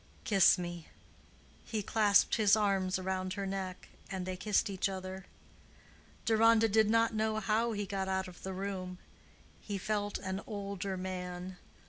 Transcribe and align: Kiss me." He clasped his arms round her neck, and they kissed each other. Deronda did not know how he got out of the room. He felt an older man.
Kiss 0.23 0.57
me." 0.57 0.87
He 1.63 1.83
clasped 1.83 2.37
his 2.37 2.55
arms 2.55 2.97
round 2.97 3.33
her 3.33 3.45
neck, 3.45 3.89
and 4.09 4.25
they 4.25 4.35
kissed 4.35 4.67
each 4.67 4.89
other. 4.89 5.27
Deronda 6.25 6.67
did 6.67 6.89
not 6.89 7.13
know 7.13 7.39
how 7.39 7.73
he 7.73 7.85
got 7.85 8.07
out 8.07 8.27
of 8.27 8.41
the 8.41 8.51
room. 8.51 8.97
He 9.59 9.77
felt 9.77 10.17
an 10.17 10.41
older 10.47 10.97
man. 10.97 11.57